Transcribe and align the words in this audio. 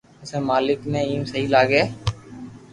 پسي 0.19 0.37
مالڪ 0.47 0.79
ني 0.91 1.01
ايم 1.09 1.23
سھي 1.31 1.41
لاگي 1.53 1.83